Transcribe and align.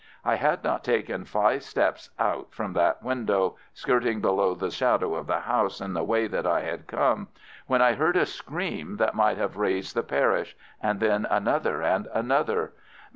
I 0.25 0.33
had 0.33 0.63
not 0.63 0.83
taken 0.83 1.25
five 1.25 1.61
steps 1.61 2.09
out 2.17 2.55
from 2.55 2.73
the 2.73 2.95
window 3.03 3.57
skirting 3.75 4.19
down 4.21 4.57
the 4.57 4.71
shadow 4.71 5.13
of 5.13 5.27
the 5.27 5.41
house 5.41 5.79
in 5.79 5.93
the 5.93 6.03
way 6.03 6.25
that 6.25 6.47
I 6.47 6.61
had 6.61 6.87
come, 6.87 7.27
when 7.67 7.83
I 7.83 7.93
heard 7.93 8.17
a 8.17 8.25
scream 8.25 8.97
that 8.97 9.13
might 9.13 9.37
have 9.37 9.57
raised 9.57 9.95
the 9.95 10.01
parish, 10.01 10.57
and 10.81 10.99
then 11.01 11.27
another 11.29 11.83
and 11.83 12.07
another. 12.15 12.71